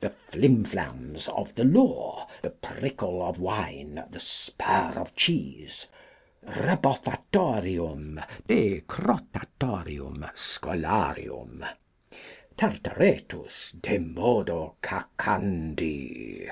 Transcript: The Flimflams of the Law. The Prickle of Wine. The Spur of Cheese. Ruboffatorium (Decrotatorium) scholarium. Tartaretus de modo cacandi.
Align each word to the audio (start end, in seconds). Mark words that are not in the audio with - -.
The 0.00 0.14
Flimflams 0.32 1.28
of 1.28 1.54
the 1.54 1.62
Law. 1.64 2.28
The 2.40 2.48
Prickle 2.48 3.20
of 3.22 3.38
Wine. 3.38 4.02
The 4.08 4.20
Spur 4.20 4.94
of 4.96 5.14
Cheese. 5.14 5.86
Ruboffatorium 6.42 8.24
(Decrotatorium) 8.48 10.30
scholarium. 10.32 11.68
Tartaretus 12.56 13.72
de 13.78 13.98
modo 13.98 14.76
cacandi. 14.82 16.48